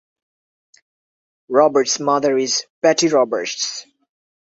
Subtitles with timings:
[1.47, 3.85] Roberts’ mother is Betty Roberts.